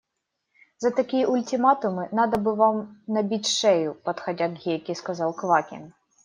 [0.79, 5.93] –За такие ультиматумы надо бы вам набить шею,– подходя к Гейке, сказал Квакин.